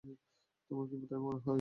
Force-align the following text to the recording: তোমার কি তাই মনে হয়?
তোমার 0.71 0.85
কি 0.91 0.95
তাই 1.03 1.19
মনে 1.19 1.37
হয়? 1.37 1.49